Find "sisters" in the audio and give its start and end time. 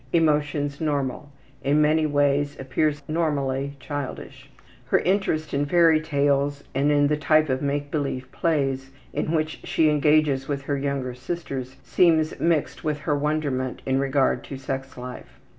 11.13-11.75